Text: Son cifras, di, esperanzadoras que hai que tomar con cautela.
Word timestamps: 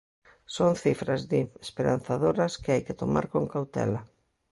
Son 0.55 0.71
cifras, 0.83 1.21
di, 1.31 1.41
esperanzadoras 1.65 2.53
que 2.61 2.71
hai 2.73 2.81
que 2.87 2.99
tomar 3.01 3.25
con 3.33 3.43
cautela. 3.53 4.01